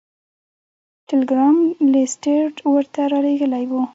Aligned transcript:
ټیلګرام 1.07 1.57
لیسټرډ 1.91 2.55
ورته 2.73 3.01
رالیږلی 3.11 3.65
و. 3.69 3.73